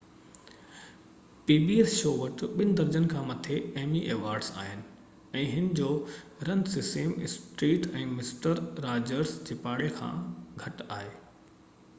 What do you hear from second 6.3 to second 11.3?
رن Sesame Street ۽ mister Rogers جي پاڙي کان گهٽ آهي